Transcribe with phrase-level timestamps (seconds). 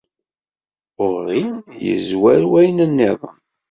[0.99, 1.43] Ɣur-i
[1.85, 3.37] yezwar wayen nniḍen.